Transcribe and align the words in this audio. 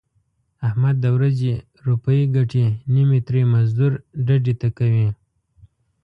احمد 0.67 0.95
د 1.03 1.05
ورځې 1.15 1.53
روپۍ 1.87 2.19
ګټي 2.35 2.65
نیمې 2.93 3.19
ترې 3.27 3.41
مزدور 3.53 3.91
ډډې 4.25 4.53
ته 4.61 4.67
کوي. 4.77 5.09